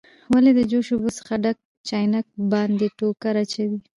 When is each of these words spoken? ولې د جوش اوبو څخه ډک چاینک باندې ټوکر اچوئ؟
ولې 0.33 0.51
د 0.55 0.59
جوش 0.71 0.87
اوبو 0.93 1.09
څخه 1.17 1.33
ډک 1.43 1.57
چاینک 1.89 2.27
باندې 2.51 2.87
ټوکر 2.97 3.35
اچوئ؟ 3.43 3.71